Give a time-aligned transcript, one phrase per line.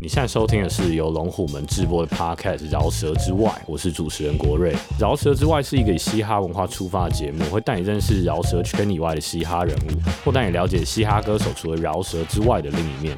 [0.00, 4.74] 你现在收听的是由龙虎门直播的 Podcast《饶舌之外》，我是主持人国瑞。
[4.98, 9.90] 《饶舌之外》是一个以嘻哈文化出发的节目，会带你认识饶舌圈以外的嘻哈人物，
[10.24, 13.16] 或带你了解嘻哈歌手除了饶舌之外的另一面。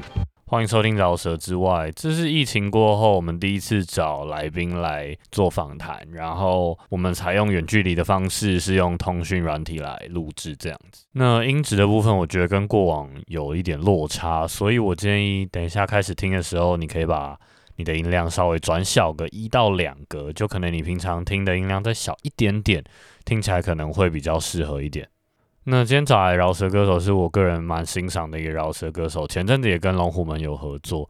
[0.55, 11.05] 欢迎收听《饶舌之外》，这是疫情过后我们第一次找来宾来做访谈，然后我们采用远距离的方式，是用通讯软体来录制这样子。
[11.11, 17.37] 那音质的部分，我觉得跟过往有一点落差，所以我建议等一下开始听的时候，你可以把
[17.75, 22.81] 你的音量稍微转小个一到两格，就可能你平常听的音量再小一点点，
[23.25, 25.05] 听起来可能会比较适合一点。
[25.67, 31.09] 那今天找来饶舌歌手是我个人蛮欣赏的一个饶舌歌手，前阵子也跟龙虎门有合作，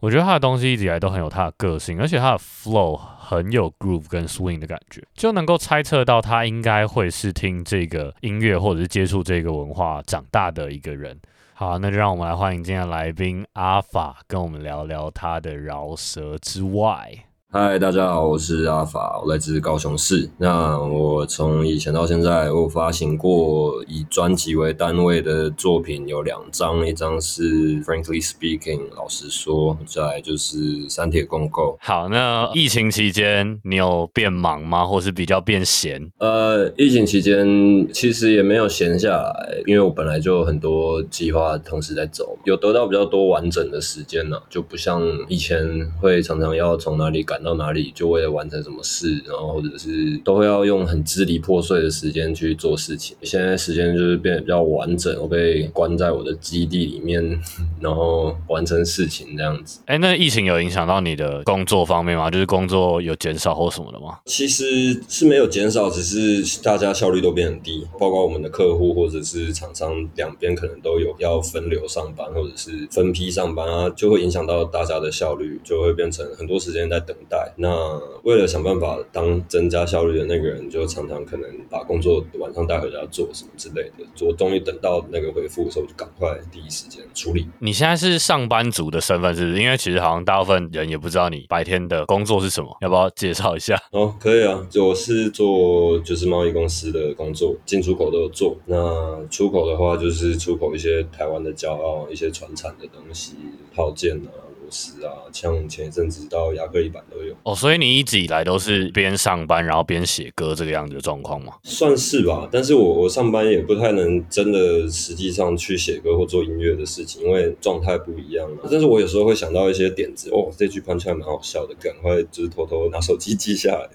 [0.00, 11.18] 我觉得他的东西一直以来都很有他的个性，而且他的 flow 很有 groove 跟 swing 的感觉，就能够猜测到他应该会是听这个音乐或者是接触这个文化长大的一个人。
[11.54, 17.10] 好，那就让我们来欢迎今天的来宾阿法，跟我们聊聊他的饶舌之外。
[17.58, 20.28] 嗨，大家好，我是阿法，我来自高雄市。
[20.36, 31.78] 那我从以前到现在，我发行过以专辑为单位的作品有两张，一张是 Frankly Speaking，老实说，再来就是三铁共构。
[31.80, 36.12] 好，那疫情期间你有变忙吗，或是比较变闲？
[36.18, 47.45] 呃，疫情期间其实也没有闲下来，因为我本来就很多计划同时在走，有得到比较多完整的时间呢，就不像以前会常常要从哪里赶。
[47.46, 53.16] 到哪里就为了完成什么事，然后或者是都会要用很支离破碎的时间去做事情。
[53.22, 57.22] 现在时间就是变得比较完整，我被关在我的基地里面，
[57.80, 59.78] 然后完成事情这样子。
[59.86, 62.28] 哎，那疫情有影响到你的工作方面吗？
[62.28, 64.18] 就是工作有减少或什么的吗？
[64.24, 77.52] 其实是没有减少，只是大家效率都变很低，包括我们的客户或者是厂商两边可能都有要分流上班或者是分批上班啊，就会影响到大家的效率，就会变成很多时间在等待。
[77.56, 84.26] 那为了想办法当增加效率的那个人，就常常可能把工作晚上带回家做什么之类的。
[84.26, 87.48] 我终于等到那个回复的时候，就赶快第一时间处理。
[87.58, 89.62] 你现在是上班族的身份，是不是？
[89.62, 93.76] 因为其实好像大部分人也不知道你白天的工作是什么，要不要介绍一下？
[93.92, 98.56] 哦，可以啊，我是做就是贸易公司的工作，进出口都有做。
[98.66, 103.34] 那出口的话，就是出口一些台湾的骄傲、一些传产的东西，
[103.74, 104.45] 套件啊。
[104.70, 111.54] 是啊，像前一阵子到亚克力板都有哦，所以你一直以来都是边上班然后边写歌这个样子的状况吗？
[111.62, 123.88] 算是吧，但是我我上班也不太能真的实际上去写歌或做音乐的事情，因为状态不一样但是我有时候会想到一些点子，哦，这句喷出来蛮好笑的，赶快就是偷偷拿手机记下来。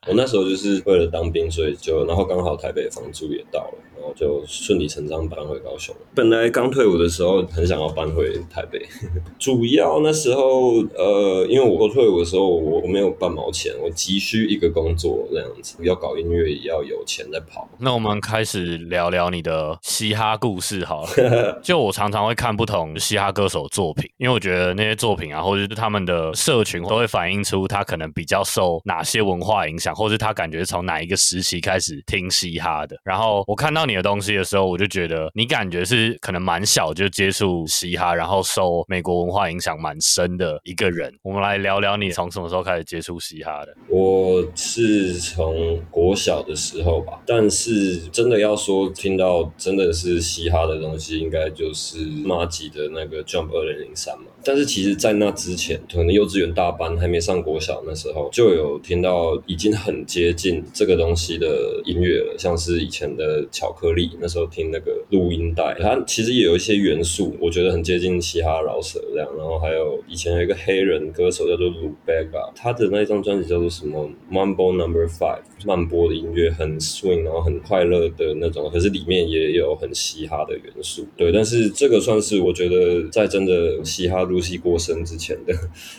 [0.08, 3.74] 我那时候就是为了当兵，所以就然后刚好台北房租也到了。
[4.00, 5.94] 然后就顺理成章搬回高雄。
[6.14, 8.80] 本来刚退伍的时候很想要搬回台北，
[9.38, 17.68] 主要那时候呃，因为我退伍的时候我我没有半毛钱，我急需一个工作这样子，要搞音乐也要有钱在跑。
[17.78, 21.60] 那我们开始聊聊你的嘻哈故事好了。
[21.62, 32.96] 就我常常会看不同嘻哈歌手作品，因为我觉得那些作品啊，或者是他们的社群都会反映出他可能比较受哪些文化影响，或是他感觉从哪一个时期开始听嘻哈的。
[33.04, 33.80] 然后我看到。
[33.90, 41.10] 你的东西的时候，我就觉得你感觉是可能蛮小就接触嘻哈，然后受美国文化影响蛮深的一个人。
[41.22, 43.74] 我们来聊聊你从什么时候开始接触嘻哈的？
[43.88, 54.26] 我是从国小的时候吧，但是真的要说听到真的是嘻哈的东西，应该就是马吉的那个 Jump 二零零三嘛。
[54.42, 69.28] 但是其实，在那之前，可能幼稚园大班还没上国小那时候，就有听到已经很接近这个东西的音乐了，像是以前的巧克力，那时候听那个录音带，它其实也有一些元素，我觉得很接近嘻哈饶舌这样。
[69.36, 81.04] 然后还有以前有一个黑人歌手叫做 Lu Bega，他的那一张专辑叫做什么 Mambo Number Five，慢波的音乐很 swing，然后很快乐的那种，可是里面也有很嘻哈的元素。
[81.16, 84.20] 对，但是这个算是我觉得在真的嘻哈。
[84.30, 85.52] 入戏过深之前的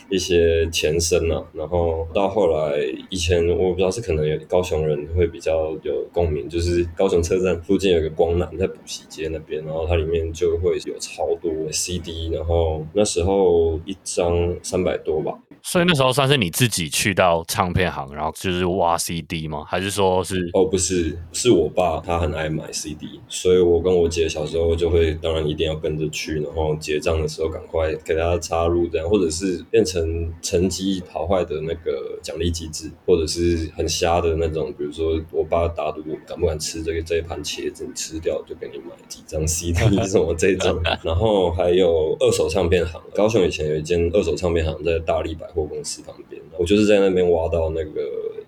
[0.08, 2.78] 一些前身啊，然后到后来，
[3.10, 15.36] 以前我不知道是可能有高雄人会比较有共鸣，就是高雄车站附近有个光南在补习街那边，然后它里面就会有超多 CD，然后那时候一张三百多吧。
[15.62, 19.64] 所以那时候算是你自己去到唱片行，然后就是挖 CD 吗？
[19.68, 39.78] 还是说是哦，不是，是我爸他很爱买 CD，所以我跟我姐小时候就会，当然一定要跟着去，然后结账的时候赶快给他插入这样，或者是变成成绩好坏的那个奖励机制，或者是很瞎的那种，比如说我爸打赌敢不敢吃这个这一盘茄子，你吃掉就给你买几张 CD
[40.08, 48.00] 什么这种，然后还有二手唱片行，高雄以前有一间二手唱片行在大力百货公司旁边，我就是在那边挖到那个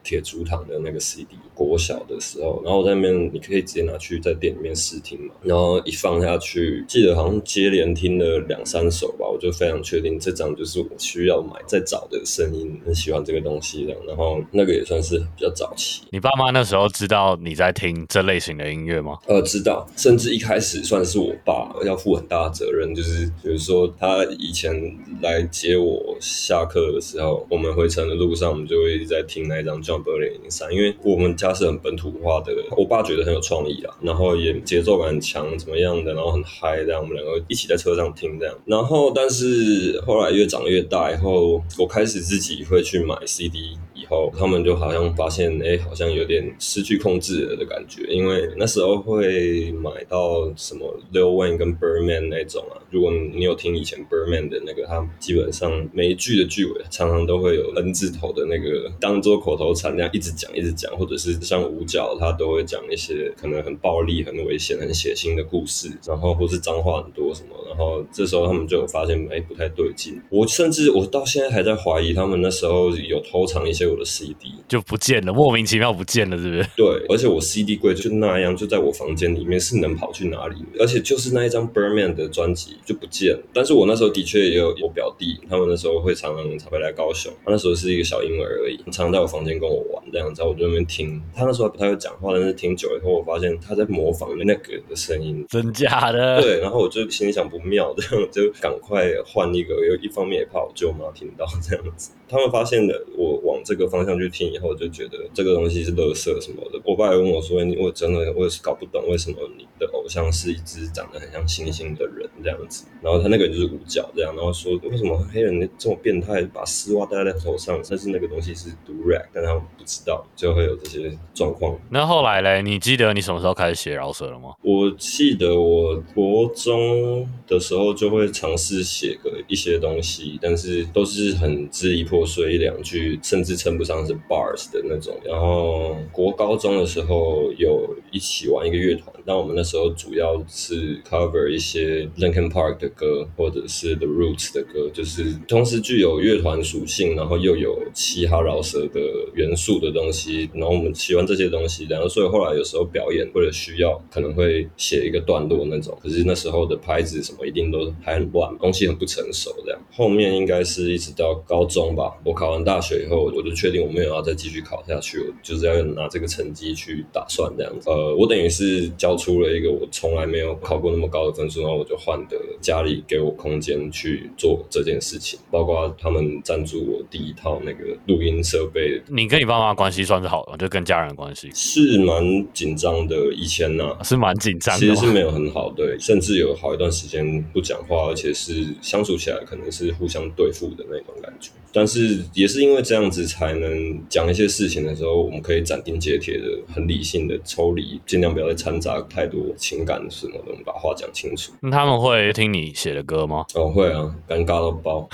[0.04, 16.02] 铁竹堂的那个 CD，国小的时候，然后我在那边你可以直接拿去在店里面试听嘛，然后一放下去，记得好像接连听了两三首吧，我就非常确定这张就是我需要买再找的声音，很喜欢这个东西这样，然后那个也算是比较早期。
[16.10, 19.18] 你爸妈那时候知道你在听这类型的音乐吗？
[19.26, 24.74] 呃，知道，甚至一开始算是我爸要负很大的责任，就是比如说他以前
[25.22, 43.78] 来接我下课的时候，我们回程的路上，我们就会一直在听那一张 burly 零三，因为我们家是很本土化的，我爸觉得很有创意啊，然后也节奏感很强，怎么样的，然后很嗨，这样我们两个一起在车上听这样，然后但是后来越长越大以后，我开始自己会去买 CD。
[44.08, 52.76] 后他们就好像发现，哎，好像有点失去控制了的感觉，因为那时候会买到什么 Lil Wayne 跟 Birdman 那种啊。
[52.90, 70.20] 如果你有听以前 Birdman 的那个，他基本上每一句的句尾常常都会有 N 字头的那个当做口头禅那样一直讲一直讲，或者是像五角，他都会讲一些可能很暴力、很危险、很血腥的故事，然后或是脏话很多什么，然后这时候他们就有发现，哎，不太对劲。
[70.30, 73.93] 我甚至我到现在还在怀疑，他们那时候有偷藏一些。
[73.94, 76.68] 我的 CD 就不见了，莫名其妙不见了，是不是？
[76.76, 80.56] 对，而且我 CD 柜就那样，就在我房间里面，是能跑去哪里？
[80.78, 83.42] 而且就是那一张 Birdman 的专辑就不见了。
[83.52, 91.22] 但是我那时候的确也有我表弟，他们那时候会常常常回来高雄，他那时候是一个小婴儿而已，常常在我房间跟我玩这样子，我就那边听。
[91.34, 96.40] 他那时候还不太会讲话，但是听久了以后，我发现他在模仿那个的声音，真假的？
[96.42, 99.74] 对，然后我就心里想不妙，这样就赶快换一个。
[99.84, 102.12] 又一方面也怕我舅妈听到这样子。
[102.26, 106.80] 他们发现了我往这个方向去听以后，就觉得这个东西是垃圾什么的。
[106.84, 117.80] 我爸也问我说：“你我真的我也是搞不懂，为什么你的偶像是一只长得很像猩猩的人这样子？”然后他那个人就是五角这样，然后说：“为什么黑人这么变态，把丝袜戴在头上？
[117.88, 124.54] 但是那个东西是毒 rap，但他们不知道，就会有这些状况。”那后来嘞，你记得你什么时候开始写饶舌了吗？
[124.62, 135.16] 我记得我国中的时候就会尝试写个一些东西，但是都是很支离破碎一两句，甚至称不上是 bars 的那种。
[135.24, 149.00] 然后国高中的时候有一起玩一个乐团，但我们那时候主要是 cover 一些 Linkin Park 的歌，或者是 The Roots 的歌，就是同时具有乐团属性，然后又有嘻哈饶舌的
[149.34, 150.48] 元素的东西。
[150.54, 155.98] 然后我们喜欢这些东西，然后所以后来有时候表演为了需要，可能会写一个段落那种。
[156.00, 159.80] 可是那时候的拍子什么一定都还很乱，东西很不成熟这样。
[159.90, 167.90] 后面应该是一直到高中吧，我考完大学以后，我就确定我没有要再继续考下去，我就是要拿这个成绩去打算这样子。
[167.90, 179.00] 呃，我等于是交出了一个我从来没有考过那么高的分数，然后我就换得家里给我空间去做这件事情，包括他们赞助我第一套那个录音设备。
[179.08, 183.14] 你跟你爸妈关系算是好的，就跟家人关系是蛮紧张的。
[183.36, 191.50] 以前呢是蛮紧张，其实是没有很好，对，甚至有好一段时间不讲话，而且是相处起来可能是互相对付的那种感觉。
[191.72, 201.52] 但是也是因为这样子，才能讲一些事情的时候，我们可以斩钉截铁的、很理性的抽离，尽量不要再掺杂太多情感什么的，把话讲清楚。
[201.60, 203.44] 那他们会听你写的歌吗？
[203.54, 205.08] 哦，会啊，尴尬到爆。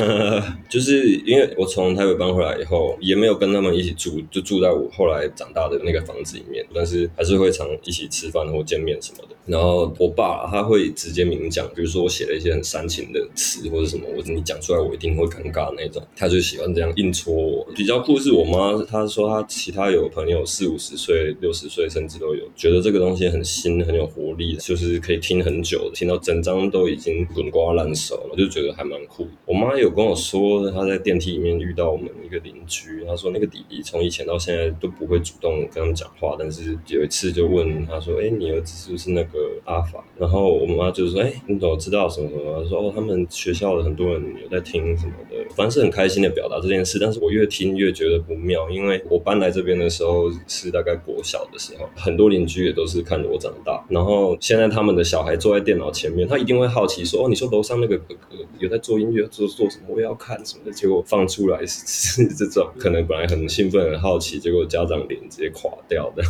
[0.68, 9.34] 就是因为我从台北搬回来以后，也没有跟他们一起住，就住在我后来长大的那个房子里面，但是还是会常一起吃饭或见面什么的。
[9.48, 16.02] 然后我爸他会直接明讲，比如说我写了一些很煽情的词或者什么，我你讲出来我一定会尴尬那种。
[16.14, 17.66] 他就喜欢这样硬戳我。
[17.74, 29.26] 比较酷是我妈，她说她其他有朋友四五十岁、六十岁甚至都有，觉得这个东西很新、很有活力，就是可以听很久，听到整张都已经滚瓜烂熟了，就觉得还蛮酷。
[29.46, 53.84] 我妈有跟我说，她在电梯里面遇到我们一个邻居，她说那个弟弟从以前到现在都不会主动跟他们讲话，但是有一次就问他说：“哎，你儿子是不是那个阿法？”然后我妈就说：“哎，你怎么知道什么什么？”她说：“哦，他们学校的很多人有在听什么的，反正是很。”开心的表达这件事，但是我越听越觉得不妙，因为我搬来这边的时候是大概国小的时候，很多邻居也都是看着我长大。
[53.88, 59.86] 然后现在他们的小孩坐在电脑前面，他一定会好奇说：“哦，你说楼上那个哥哥有在做音乐，做做什么？
[59.88, 66.22] 我也要看什么的。”结果放出来是这种，可能本来很兴奋、很好奇，结果家长脸直接垮掉的。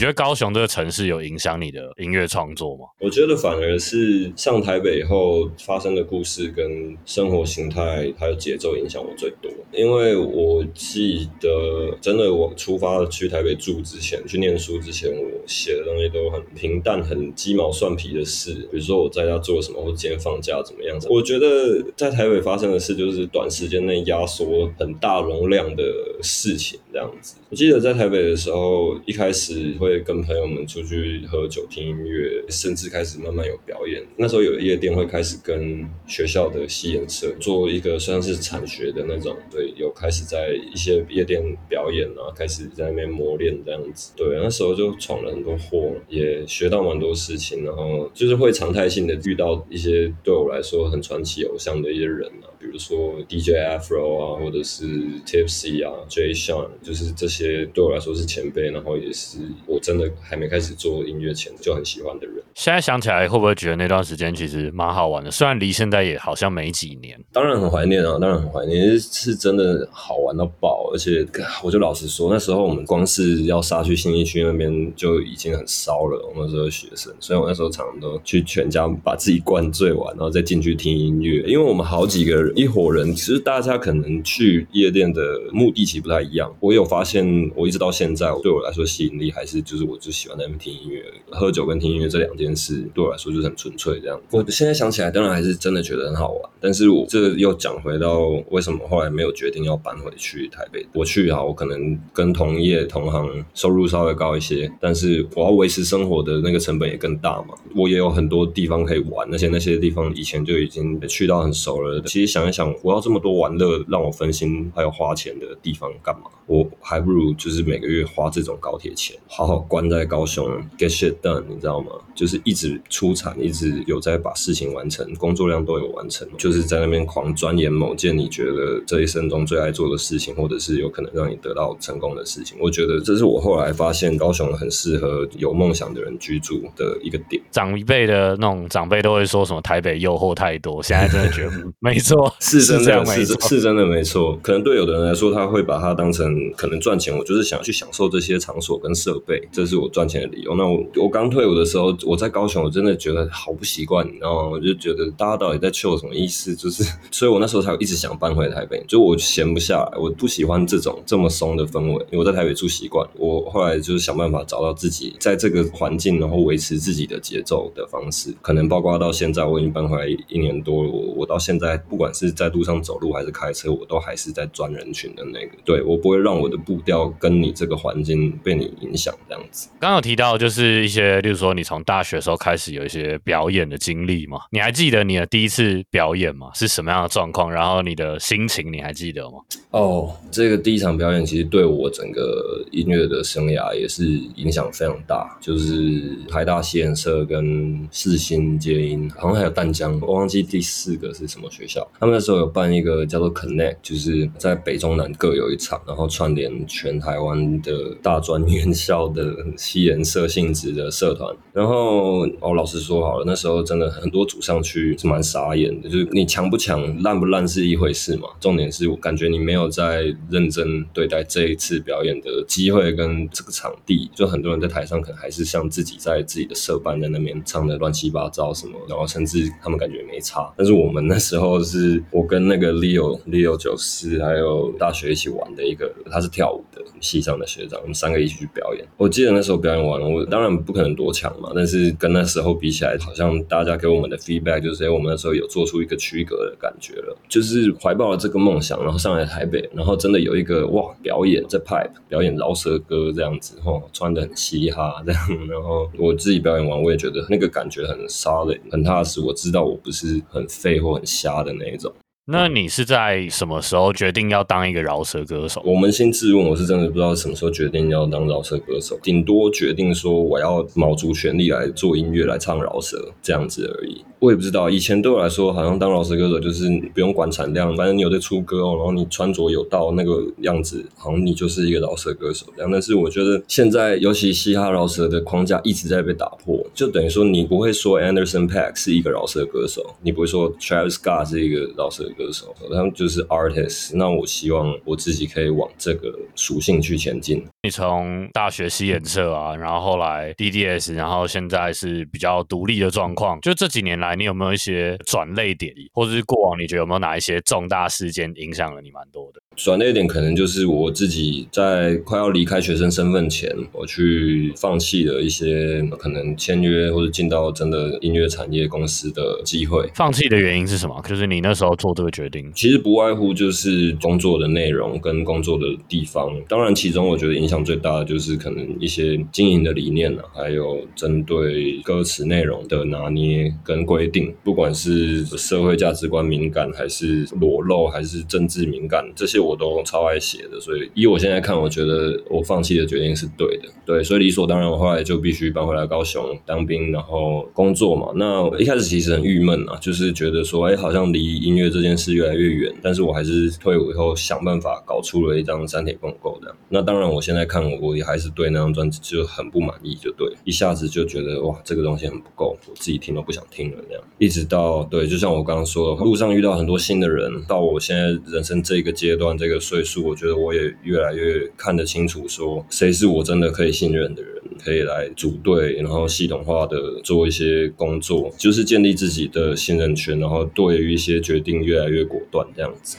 [0.00, 2.86] 你觉得高雄这个城市有影响你的音乐创作吗？
[3.00, 9.52] 我觉得反而是上台北以后发生的故事跟生活形态还有节奏影响我最多。
[9.74, 18.54] 因为我记得，真的我出发去台北住之前，去念书之前，我写的东西都很平淡、很鸡毛蒜皮的事。
[18.72, 21.08] 比如说我在家做什么，或今天放假怎么样子。
[21.10, 25.84] 我觉得在台北发生的事，就是短时间内压缩很大容量的
[26.22, 27.36] 事情这样子。
[27.48, 30.00] 我记得在台北的时候，一开始会。
[30.10, 34.02] 跟朋友们出去喝酒、听音乐，甚至开始慢慢有表演。
[34.16, 44.12] 那时候有夜店会开始跟学校的戏演社做一个算是产学的那种，对，有开始在一些夜店表演啊，开始在那边磨练这样子。
[44.16, 54.86] 对，那时候就闯了很多祸，也学到蛮多事情，然后就是会常态性的遇到一些对我来说很传奇偶像的一些人啊，比如说 DJ Afro 啊，或者是
[55.26, 59.80] Tipsy 啊，Jay Sean，就是这些对我来说是前辈，然后也是我。
[59.80, 65.30] 真的还没开始做音乐前就很喜欢的人，现在想起来会不会觉得那段时间其实蛮好玩的？
[65.30, 70.90] 虽然离现在也好像没几年，当然很怀念啊，当然很怀念，是真的好玩到爆。
[70.92, 71.26] 而且
[71.64, 76.28] 我就老实说，那时候我们光是要杀去新一区那边就已经很烧了。
[76.28, 81.42] 我们那时候学生，所以我那时候常常都去全家把自己灌醉完，然后再进去听音乐。
[81.48, 86.54] 因为我们好几个人一伙人，其实大家可能去夜店的目的其实不太一样。
[86.60, 89.60] 我有发现，我一直到现在对我来说吸引力还是。
[89.70, 94.20] 就是我就喜欢在那边听音乐，喝酒跟听音乐这两件事对我来说就是很纯粹这样。
[94.30, 96.50] 我现在想起来，当然还是真的觉得很好玩。
[96.58, 100.84] 但是我这又讲回到为什么后来没有决定要搬回去台北。
[100.92, 107.54] 我去啊，我可能跟同业同行收入稍微高一些，但是我要维持生活的那个成本也更大嘛。
[107.76, 112.00] 我也有很多地方可以玩，而且那些地方以前就已经去到很熟了。
[112.06, 116.30] 其实想想一想，我要这么多玩乐让我分心还有花钱的地方干嘛？
[116.46, 119.58] 我还不如就是每个月花这种高铁钱，好好。
[119.58, 120.46] 关在高雄
[120.78, 121.92] ，get shit done，你知道吗？
[122.20, 132.58] 就是一直出产，一直有在把事情完成，工作量都有完成，就是在那边狂钻研某件你觉得这一生中最爱做的事情，或者是有可能让你得到成功的事情。
[132.60, 137.42] 我觉得这是我后来发现高雄很适合有梦想的人居住的一个点。
[137.50, 144.38] 长一辈的那种长辈都会说什么台北诱惑太多，现在真的觉得没错， 是真的，是是真的没错。
[144.42, 149.40] 可能对有的人来说，他会把它当成可能赚钱，我就是想去享受这些场所跟设备。
[149.50, 150.54] 这是我赚钱的理由。
[150.54, 154.50] 那我我刚退伍的时候，我在高雄，我真的觉得好不习惯，然后？
[154.50, 156.56] 我就觉得大家到底在求什么意思？
[156.56, 158.82] 就是， 所以我那时候才一直想搬回台北。
[158.88, 162.04] 就我闲不下来，我不喜欢这种这么松的氛围。
[162.10, 168.34] 因为我在台北住习惯，我后来就是想办法找到自己在这个环境，然后维持自己的节奏的方式。
[168.42, 170.90] 可能包括到现在，我已经搬回来一年多了。
[170.90, 175.52] 我我到现在，不管是在路上走路还是开车，我都还是在钻人群的那个。
[175.64, 179.68] 对我不会让我的步调跟你这个环境被你影响这样子。
[179.78, 184.38] 刚有提到就是一些，例如说你从大大学时候开始有一些表演的经历嘛？
[184.52, 186.48] 你还记得你的第一次表演吗？
[186.54, 187.52] 是什么样的状况？
[187.52, 189.36] 然后你的心情你还记得吗？
[189.72, 195.36] 哦，这个第一场表演其实对我整个音乐的生涯也是影响非常大。
[195.42, 201.86] 就是台大西研社跟四星接音，好像还有淡江，我忘记第四个是什么学校。
[202.00, 209.36] 他们那时候有办一个叫做 Connect，就是在北中南各有一场，然后串联全台湾的大专院校的。
[209.58, 239.60] 吸颜色性质的社团，然后哦，老实说好了，那时候真的很多组上去是蛮傻眼的，就是你强不强、烂不烂是一回事嘛，重点是我感觉你没有在认真对待这一次表演的机会跟这个场地，就很多人在台上可能还是像自己在自己的社班在那边唱的乱七八糟什么，然后甚至他们感觉没差，但是我们那时候是我跟那个 Leo Leo 九四还有大学一起玩的一个，他是跳舞的系上的学长，我们三个一起去表演，我记得那时候。
[239.60, 261.92] 表演完了，我当然不可能多强嘛，但是是跟那时候比起来，好像大家给我们的 feedback 就是，哎，我们那时候有做出一个区隔的感觉了，就是怀抱了这个梦想，然后上来台北，然后真的有一个哇，表演在 pipe 表演饶舌歌这样子，吼，穿的很嘻哈这样，然后我自己表演完，我也觉得那个感觉很沙的，很踏实，我知道我不是很废或很瞎的那一种。
[262.32, 265.60] 那你是在什么时候决定要当一个饶舌歌手？
[265.64, 274.04] 我扪心自问，我是真的不知道什么时候决定要当饶舌歌手，顶多决定说我要卯足全力来做音乐，来唱饶舌这样子而已。
[274.20, 282.70] 我也不知道，以前对我来说，好像当饶舌歌手就是不用管产量，反正你有在出歌哦，然后你穿着有到那个样子，好像你就是一个饶舌歌手这样。
[282.70, 293.96] 但是我觉得现在，尤其嘻哈饶舌的框架一直在被打破，就等于说你不会说 Anderson Paak 是一个饶舌歌手，你不会说 Travis Scott 是一个饶舌歌手，歌手他们就是 artist。
[293.96, 297.42] 那我希望我自己可以往这个属性去前进。
[297.62, 304.14] 你从大学西演社啊，然后后来 DDS，然后现在是比较独立的状况，就这几年来。
[304.14, 309.39] 你有没有一些转类点，或者是过往你觉得有没有哪一些重大事件影响了你蛮多的？
[309.62, 319.86] 转泪点可能就是我自己在快要离开学生身份前，我去放弃了一些可能签约或者进到真的音乐产业公司的机会。
[319.94, 320.98] 放弃的原因是什么？
[321.06, 326.34] 就是你那时候做这个决定，其实不外乎就是工作的内容跟工作的地方。
[326.48, 339.49] 当然，其中我觉得影响最大的就是可能一些经营的理念啊，还有针对歌词内容的拿捏跟规定，不管是社会价值观敏感，还是裸露，还是政治敏感，这些我。
[339.50, 343.64] 我都超爱写的，所以以我现在看，我觉得我放弃的决定是对的。
[343.84, 348.12] 对，所以理所当然，我后来就必须搬回来高雄当兵，然后工作嘛。
[348.14, 352.72] 那一开始其实很郁闷啊，就是觉得说，哎，好像离音乐这件事越来越远。
[352.80, 356.54] 但是我还是退伍以后想办法搞出了一张三铁共构的。
[356.68, 364.04] 那当然，我现在看，我也还是对那张专辑就很不满意，就对，一下子就觉得哇，这个东西很不够，我自己听都不想听了那样。
[364.18, 369.29] 一直到对，就像我刚刚说的，路上遇到很多新的人，到我现在人生这个阶段。
[369.36, 382.96] 这个岁数，我觉得我也越来越看得清楚，说谁是我真的可以信任的人，可以来组队，然后系统化的做一些工作，就是建立自己的信任圈，然后对于一些决定越来越果断，这样子。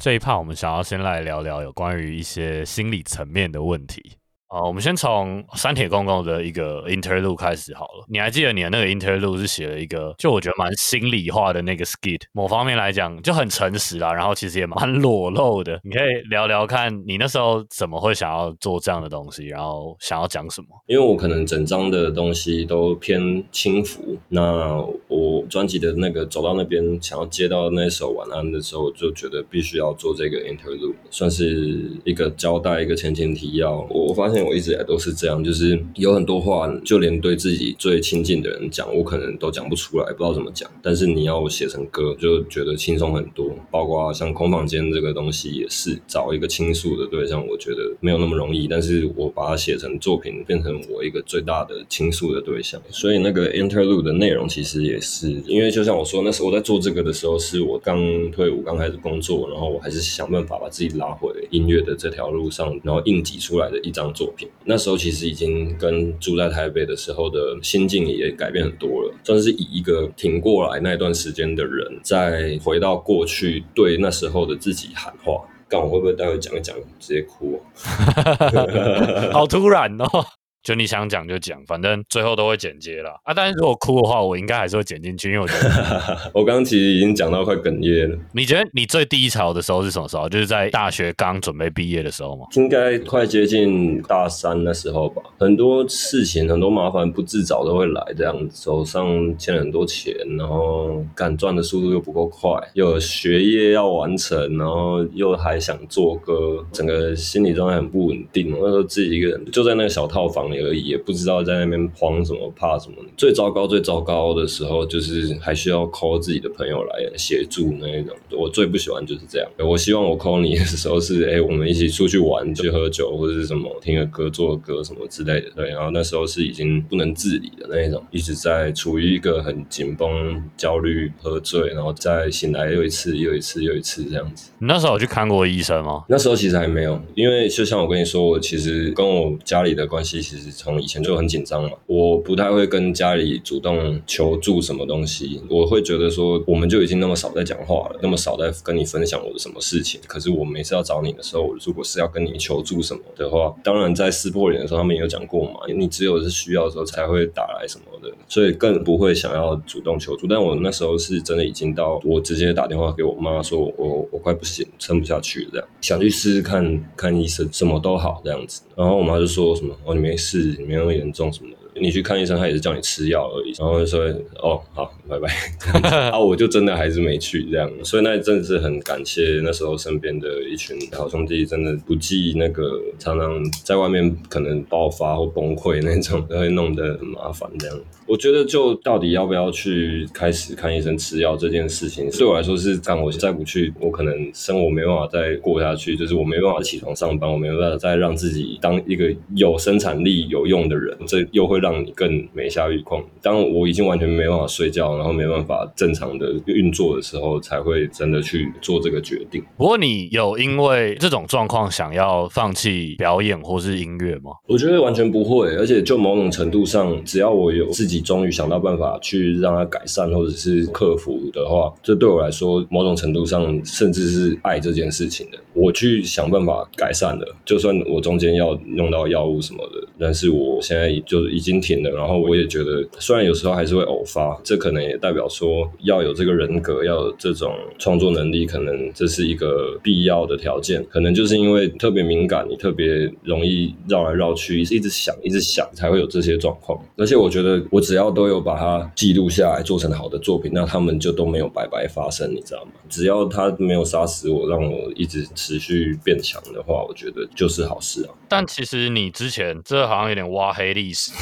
[0.00, 4.17] 这一趴，我们想要先来聊聊有关于一些心理层面的问题。
[4.48, 8.06] 啊，我们先从三铁公公的一个 interlude 开始好了。
[8.08, 15.78] 你还记得你的那个 interlude 是写了一个，就我觉得蛮心里话的那个 skit，某方面来讲就很诚实啦，然后其实也蛮裸露的。
[15.84, 20.68] 你可以聊聊看你那时候怎么会想要做这样的东西，然后想要讲什么？
[20.86, 33.86] 因为我可能整张的东西都偏轻浮，那我专辑的那个走到那边想要接到那首晚安的时候，就觉得必须要做这个 interlude，算是一个交代，一个前情提要。
[33.90, 34.37] 我发现。
[34.44, 40.70] 我一直以来都是这样，就是有很多话，就连对自己最亲近的人讲，我可能都讲不出来，不知道怎么讲。
[40.82, 43.54] 但是你要我写成歌，就觉得轻松很多。
[43.70, 48.66] 包括像空房间这个东西，也是找一个倾诉的对象，我觉得没有那么容易。
[48.68, 52.80] 但是我把它写成作品，变成我一个最大的倾诉的对象。
[52.90, 57.98] 所以那个 interlude 的内容，其实也是因为，就像我说，那时候我在做这个的时候，是我刚
[58.30, 64.27] 退伍，刚开始工作，然后我还是想办法把自己拉回音乐的这条路上，然后硬挤出来的一张作。
[64.64, 75.40] 那时候其实已经跟住在台北的时候的心境也改变很多了，算是以一个挺过来那段时间的人，再回到过去对那时候的自己喊话。
[75.68, 77.60] 干，我会不会待会讲一讲直接哭？
[79.32, 80.24] 好突然哦！
[80.62, 83.32] 就你想讲就讲，反正最后都会剪接啦啊。
[83.32, 88.18] 但是如果哭的话，我应该还是会剪进去，因为我觉得我刚刚其实已经讲到快哽咽了。
[88.32, 90.28] 你觉得你最低潮的时候是什么时候？
[90.28, 92.44] 就是在大学刚准备毕业的时候吗？
[92.56, 95.22] 应该快接近大三的时候吧。
[95.38, 99.06] 很多事情、很多麻烦不自找都会来，这样手上
[99.38, 108.50] 欠了很多钱，然后敢赚的速度又不够快，又有学业要完成，然后又还想做歌，整个心理状态很不稳定。
[108.50, 110.57] 那时候自己一个人就在那个小套房里。
[110.60, 112.96] 而已，也不知道在那边慌什么、怕什么。
[113.16, 118.14] 最糟糕、最糟糕的时候，就是还需要 call 自己的朋友来协助那一种。
[118.30, 119.48] 我最不喜欢就是这样。
[119.58, 125.50] 我希望我 call 你的时候是，哎，我们一起出去玩，去喝酒或者是什么，听个歌、做个歌什么之类的。
[125.54, 134.50] 对，然后那时候是已经不能自理的那一种，一直在处于一个很紧绷、焦虑、喝醉，然后再醒来又一次、又一次、又一次这样子。
[134.58, 136.04] 你那时候有去看过医生吗？
[136.08, 140.37] 那时候其实还没有，因为就像我跟你说，我其实跟我家里的关系其实。
[140.40, 150.00] 实从以前就很紧张嘛，我不太会跟家里主动求助什么东西，我会觉得说，我们就已经那么少在讲话了，那么少在跟你分享我的什么事情。
[150.06, 160.26] 可是我每次要找你的时候，如果是要跟你求助什么的话，当然在撕破脸的时候，他们也有讲过嘛，你只有是需要的时候才会打来什么所以更不会想要主动求助。
[160.26, 168.62] 但我那时候是真的已经到，我直接打电话给我妈说，我我快不行，撑不下去了，这样想去试试看看医生，什么都好这样子。
[168.76, 171.57] 然后我妈就说什么哦，你没事，你没有严重什么的。
[171.80, 174.04] 你去看医生，他也是叫你吃药而已，然后就说
[174.42, 175.28] 哦好，拜拜。
[176.10, 187.76] 啊，我就真的还是没去这样，所以那真的是很感谢那时候身边的一群好兄弟，真的不计那个常常在外面可能爆发或崩溃那种，都会弄得很麻烦这样。
[188.06, 203.04] 我觉得就到底要不要去开始看医生吃药这件事情，对我来说是，但我再不去，我可能生活没办法再过下去，就是我没办法起床上班，我没办法再让自己当一个有生产力、有用的人，这又会让你更没下欲况。
[203.22, 209.42] 当我已经完全没办法睡觉，然后没办法正常的运作的时候，才会真的去做这个决定。
[209.56, 214.32] 不过，你有因为这种状况想要放弃表演或是音乐吗？
[214.46, 217.98] 我觉得完全不会，而且就某种程度上，只要我有自己。
[218.08, 225.38] 终于想到办法去让它改善或者是克服的话，这对我来说某种程度上甚至是爱这件事情的。
[225.52, 231.90] 我去想办法改善了，就算我中间要用到药物什么的，但是我现在就已经停了。
[231.90, 240.84] 然后我也觉得，虽然有时候还是会偶发，这可能也代表说要有这个人格，要有这种创作能力，可能这是一个必要的条件。
[240.90, 246.78] 可能就是因为特别敏感，你特别容易绕来绕去，一直想，一直想，才会有这些状况。
[246.96, 252.72] 而且我觉得，我只要都有把它记录下来，做成好的作品，那他们就都没有白白发生，你知道吗？
[252.88, 258.10] 只要他没有杀死我，让我一直持续变强的话，我觉得就是好事啊。
[258.28, 261.12] 但其实你之前这好像有点挖黑历史，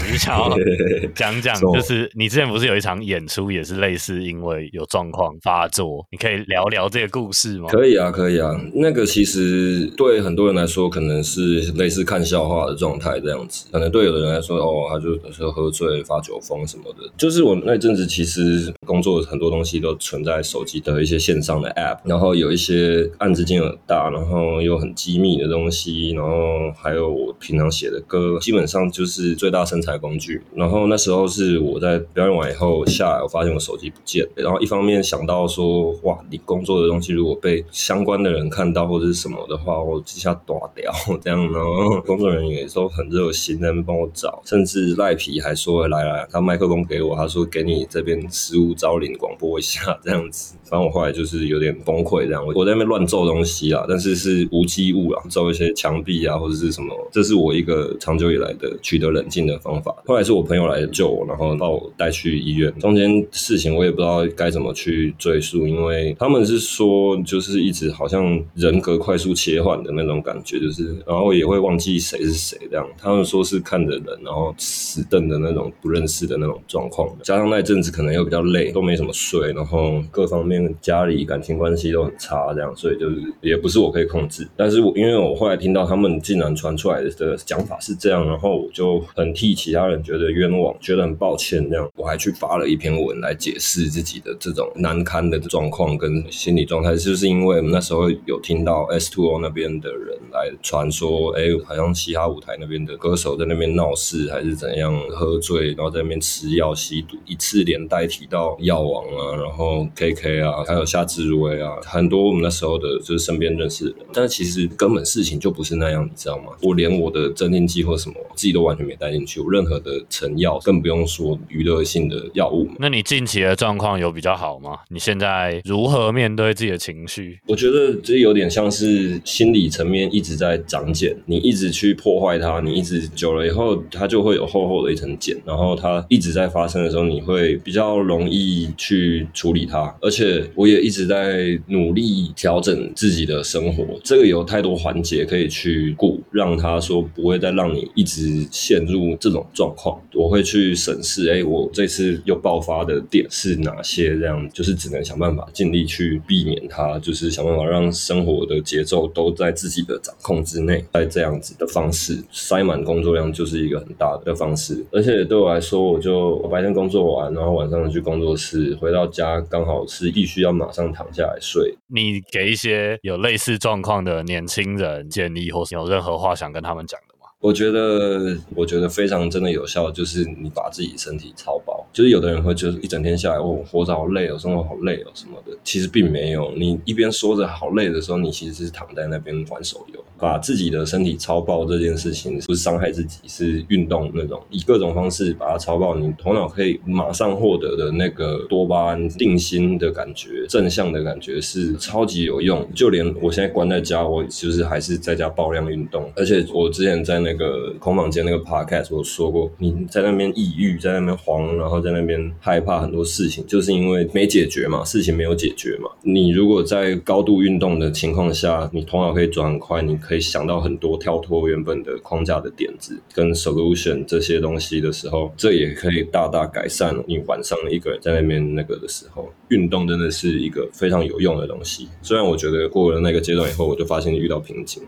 [1.15, 7.69] 讲讲，就是你之前不是有一场演出也是类似，因为有状况发作，你可以聊聊这个故事吗？
[7.71, 8.51] 可以啊，可以啊。
[8.75, 17.11] 那个其实对很多人来说，可能是类似看笑话的状态这样子，可能对有的人来说，哦，他就有时候喝醉发酒疯什么的。
[17.17, 30.41] 就是我那阵子其实工作很多东西都存在手机的一些线上的 App，然后有一些案子金额大，然后又很机密的东西，然后还有我平常写的歌，基本上就是最大生财工工具。
[30.55, 40.93] 然后那时候是我在表演完以后下来，我发现我手机不见，然后一方面想到说，哇，你工作的东西如果被相关的人看到或者是什么的话，我一下断掉
[41.23, 41.53] 这样。
[41.53, 50.55] 然后 工作人员也都很热心在那边帮我找，甚至赖皮还说来来，他麦克风给我，他说给你这边失物招领广播一下这样子。
[50.65, 59.95] 反正我后来就是有点崩溃这样，我我在那边乱揍东西啊，但是是无机物啊，揍一些墙壁啊或者是什么，这是我一个长久以来的取得冷静的方法。
[60.05, 62.73] 后来是我朋友来救我，然后把我带去医院。
[62.79, 72.87] 中间事情我也不知道该怎么去追溯，因为他们是说就是一直好像人格快速切换的那种感觉，就是然后也会忘记谁是谁这样。
[72.99, 80.57] 他们说是看着人，然后死瞪的那种不认识的那种状况，加上那阵子可能又比较累，都没什么睡，然后各方面。
[80.81, 84.47] 家里感情关系都很差，这样，所以就是也不是我可以控制。
[84.57, 91.65] 但是我因为我后来听到他们竟然传出来的讲法是这样，然后我就很替其他让人觉得冤枉，觉得很抱歉。
[91.71, 110.65] 那样，我还去发了一篇文来解释自己的这种难堪的状况跟心理状态，就是因为那时候有听到 S Two O 那边的人来传说，哎，好像嘻哈舞台那边的歌手在那边闹事还是怎样，喝醉然后在那边吃药吸毒，一次连带提到药王啊，然后 K K 啊。
[110.67, 116.53] 还有夏志威啊，很多我们那时候的就是身边认识的人，但其实根本事情就不是那样，你知道吗？
[116.63, 122.69] 我连我的镇定剂或什么自己都完全没带进去，我任何的成药更不用说娱乐性的药物。
[122.79, 124.79] 那你近期的状况有比较好吗？
[124.89, 127.39] 你现在如何面对自己的情绪？
[127.47, 140.45] 我觉得这有点像是心理层面一直在长茧，你一直去破坏它，你一直久了以后，它就会有厚厚的一层茧，然后它一直在发生的时候，你会比较容易去处理它，而且。
[140.55, 150.01] 我也一直在努力调整自己的生活，这个有太多环节可以去顾，让他说不会再让你一直陷入这种状状况。
[150.15, 154.17] 我会去审视，哎，我这次又爆发的点是哪些？
[154.19, 160.85] 这样就是只能想办法尽力去避免它，就是想办法让生活的节奏都在自己的掌控之内。
[160.93, 164.85] 在这样子的方式塞满工作量，就是一个很大的方式。
[164.93, 171.77] 而且对我来说，我就我白天工作完，然后晚上去工作室，回到家刚好是必须要马上躺下来睡。
[171.89, 177.16] 你给一些有类似状况的年轻人建议，或是有任何话想跟他们讲的？
[177.47, 181.87] 我觉得，我觉得非常真的有效，就是你把自己身体操饱。
[181.93, 185.57] 就是有的人会觉得一整天下来，哦，活着好累哦，生活好累哦什么的。
[185.63, 202.69] 其实并没有，你一边说着好累的时候，你其实是躺在那边玩手游，把自己的身体超爆这件事情，不是伤害自己，是运动那种，以各种方式把它超爆，你头脑可以马上获得的那个多巴胺定心的感觉，正向的感觉是超级有用。
[202.75, 215.91] 就连我现在关在家，我就是还是在家爆量运动，而且我之前在那那个空房间那个 podcast 我说过，你在那边抑郁，在那边慌，然后在那边害怕很多事情，就是因为没解决嘛，事情没有解决嘛。
[216.03, 231.89] 你如果在高度运动的情况下，你头脑可以转很快，你可以想到很多跳脱原本的框架的点子跟 solution 这些东西的时候，这也可以大大改善你晚上一个人在那边那个的时候，运动真的是一个非常有用的东西。
[232.01, 234.83] 虽然我觉得过了那个阶段以后，我就发现遇到瓶颈，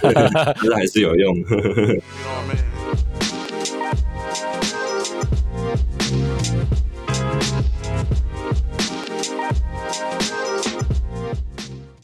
[0.00, 0.12] 但
[0.62, 1.34] 是还是有用。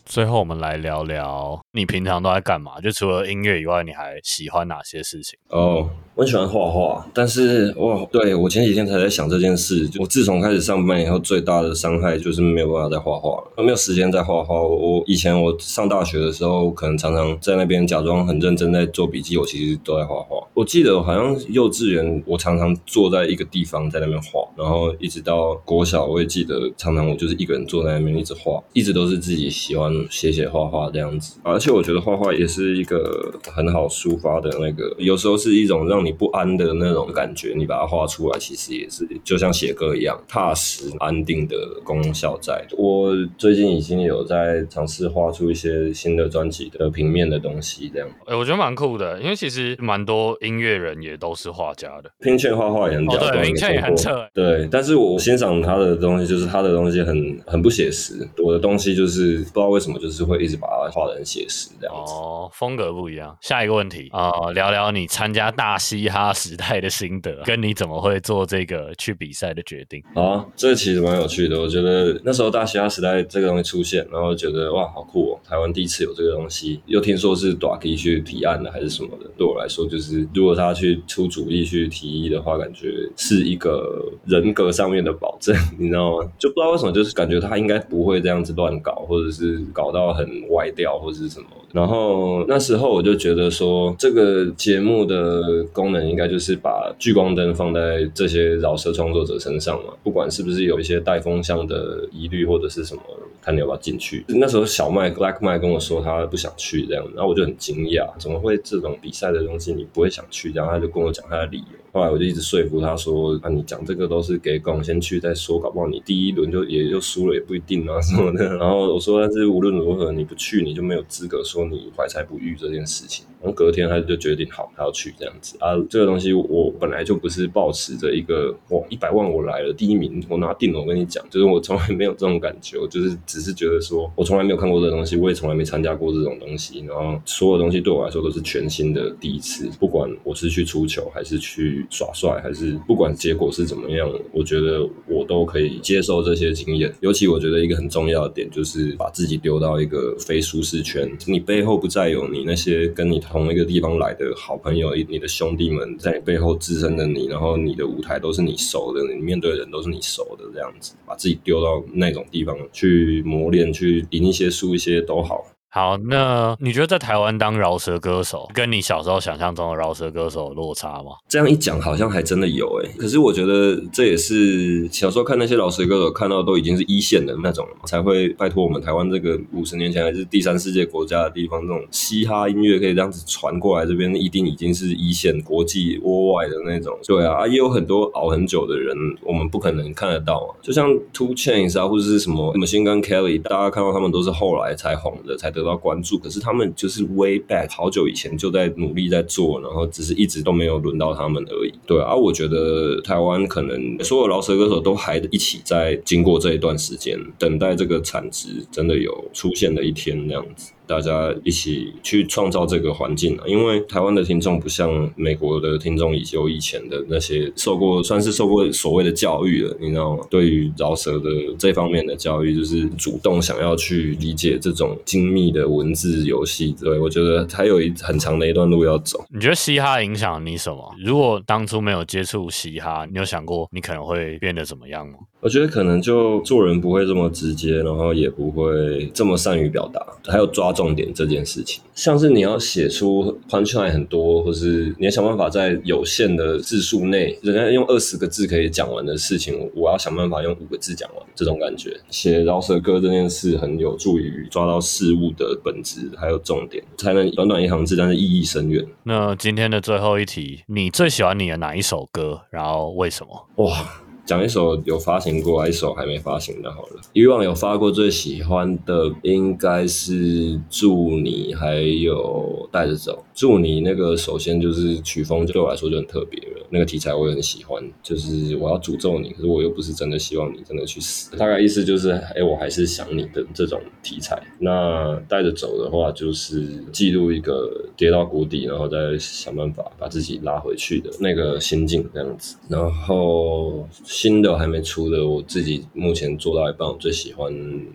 [0.05, 2.81] 最后，我们来聊聊你平常都在干嘛？
[2.81, 5.39] 就除了音乐以外，你还喜欢哪些事情？
[5.51, 9.89] 哦，我很喜欢画画，但是我，对我前几天才在想这件事。
[10.01, 14.61] 我自从开始上班以后，最大的伤害就是没有办法再画画了，没有时间再画画。
[14.61, 20.45] 我以前我上大学的时候，可能常常在那边假装很认真在做笔记，我其实都在画画。
[20.55, 29.89] 我记得好像幼稚园，我常常坐在一个地方在那边画，然后一直到国小，我也记得常常我就是一个人坐在那边一直画，一直都是自己喜欢。
[30.11, 42.65] 写写画画这样子，而且我觉得画画也是一个很好抒发的那个，有时候是一种让你不安的那种感觉，你把它画出来，其实也是就像写歌一样，踏实安定的功效在。
[42.77, 48.09] 我最近已经有在尝试画出一些新的专辑的平面的东西，这样。
[48.27, 54.27] 哎，我觉得蛮酷的，因为其实蛮多音乐人也都是画家的，拼券画画也很屌，对，拼券也很扯。
[54.33, 59.99] 对，但是我欣赏他的东西，就是他的东西很很不写实，我的东西就是不知道为什么。
[59.99, 63.37] 就是会一直把它画的很写实这样子哦，风格不一样。
[63.41, 70.47] 下一个问题啊，聊聊你参加大嘻哈时代的心得，跟你怎么会做这个去比赛的决定啊？
[70.55, 71.61] 这个其实蛮有趣的。
[71.61, 75.41] 我觉得那时候大嘻哈时代这个东西出现，然后觉得哇，好酷哦！
[75.45, 79.29] 台湾第一次有这个东西，又听说是短 K 去提案的还是什么的。
[79.37, 86.31] 对我来说，就是如果他去出主意去提议的话，感觉是一个人格上面的保证， 你知道吗？
[86.39, 89.89] 就不知道为什么，就是感觉他应该不会这样子乱搞，或者是搞。
[89.89, 103.03] 到很歪掉或者是什么，然后那时候我就觉得说，这个节目的公功能应该就是把聚光灯放在这些饶舌创作者身上嘛，不管是不是有一些带风向的疑虑或者是什么，
[103.41, 104.23] 看你要不要进去。
[104.29, 110.53] 那时候小麦 Black 麦跟我说他不想去这样，然后我就很惊讶，怎么会这种比赛的东西你不会想去？
[110.53, 111.65] 然后他就跟我讲他的理由。
[111.93, 118.45] 后来我就一直说服他说：“啊，你讲这个都是给贡先去再说，搞不好你第一轮就也就输了也不一定啊什么的。
[118.59, 125.77] ”然后我说：“但是无论如何你不去，你就没有资格说你怀才不遇这件事情。”然后隔天他就决定好，他要去这样子啊。
[125.89, 130.81] 这个东西我本来就不是抱持着一个哇一百万我来了第一名我拿定了。
[130.81, 136.81] 我跟你讲，就是我从来没有这种感觉，我就是只是觉得说我从来没有看过这个东西，我也从来没参加过这种东西。
[136.81, 141.78] 然后所有东西对我来说都是全新的第一次，不管我是去出球还是去。
[141.91, 146.93] 耍帅还是不管结果是怎么样，我觉得我都可以接受这些经验。
[147.01, 165.45] 尤其我觉得一个很重要的点就是把自己丢到一个非舒适圈，你背后不再有你那些跟你同一个地方来的好朋友、你的兄弟们在你背后支撑着你，然后你的舞台都是你熟的，你面对的人都是你熟的，这样子把自己丢到那种地方去磨练，去赢一些输一些都好。
[165.71, 171.11] 好，那你觉得在台湾当饶舌歌手，跟你小时候想象中的饶舌歌手落差吗？
[171.29, 172.89] 这样一讲，好像还真的有诶。
[172.99, 186.99] 可是我觉得这也是小时候看那些饶舌歌手看到都已经是一线的那种，才会拜托我们台湾这个五十年前还是第三世界国家的地方，这种嘻哈音乐可以这样子传过来，这边一定已经是一线国际窝外的那种。
[187.07, 190.57] 对啊，也有很多熬很久的人，我们不可能看得到啊。
[190.63, 195.53] 就像 Two Chains 啊，或者是什么什么新跟 Kelly，大家看到他们都是后来才红的，才。
[195.59, 201.73] 得到关注，可是他们就是 way back 好久以前就在努力在做，然后只是一直都没有轮到他们而已。
[201.87, 210.73] 对啊，我觉得台湾可能所有饶舌歌手都还一起在经过这一段时间，等待这个产值真的有出现的一天那样子。
[210.89, 213.45] 大家一起去创造这个环境啊。
[213.47, 220.25] 因为台湾的听众不像美国的听众，以及以前的那些受过算是受过所谓的教育了，你知道吗？
[220.31, 226.75] 对于饶舌的这方面的教育，就是主动想要去理解这种精密的文字游戏。
[226.81, 229.23] 对我觉得还有一很长的一段路要走。
[229.33, 230.95] 你觉得嘻哈影响你什么？
[231.05, 235.19] 如果当初没有接触嘻哈，你有想过你可能会变得怎么样吗？
[235.41, 241.81] 我觉得可能就做人不会这么直接，然后也不会这么善于表达，还有抓重点这件事情。
[241.95, 251.97] 像是你要写出 punchline 很多，或是你要想办法在有限的字数内，人家用二十个字可以讲完的事情，我要想办法用五个字讲完，这种感觉。
[252.11, 258.85] 写饶舌歌这件事很有助于抓到事物的本质还有重点，才能短短一行字，但是意义深远。
[259.05, 262.43] 那今天的最后一题，你最喜欢你的哪一首歌？
[262.51, 263.47] 然后为什么？
[263.65, 264.03] 哇！
[264.29, 267.01] 讲一首有发行过，还一首还没发行的好了。
[267.15, 273.13] 以往有发过最喜欢的应该是《祝你》，还有《带着走》。
[273.39, 277.81] 《祝你》那个首先就是曲风对我来说就很特别了，那个题材我也很喜欢。
[278.03, 281.37] 就是我要诅咒你，可是我又不是真的希望你真的去死。
[281.37, 284.43] 大概意思就是，哎，我还是想你的这种题材。
[284.59, 292.57] 那《带着走》的话，就是记录一个跌到谷底，然后再想办法把自己拉回去的那个心境这样子。
[292.69, 293.87] 然后。
[294.05, 297.53] 新的还没出的，我自己目前做到一半，我最喜欢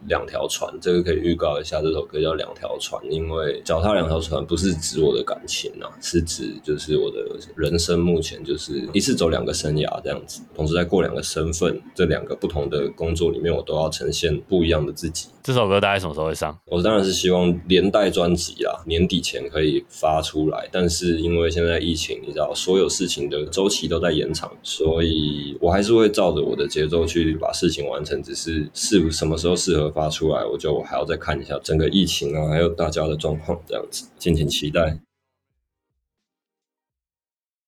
[0.08, 7.17] 两条船，这个可以预告一下，这首歌叫两条船，因为脚踏两条船不是指我的感情啊，是指就是我的
[7.56, 15.28] 人生目前就是一次走两个生涯这样子，同时在过两个身份，这两个不同的工作里面，我都要呈现不一样的自己。
[15.43, 16.58] 这首歌大概什么时候会上？
[16.67, 26.13] 我当然是希望连带专辑啊，年底前可以发出来，但是因为现在疫情，你知道，所有事情的周期都在延长，所以我还是会。
[26.13, 35.00] 照着我的节奏去把事情完成，只是适什么时候适合发出来，我就还要再看一下整个疫情啊，还有大家的状况，这样子，敬请期待。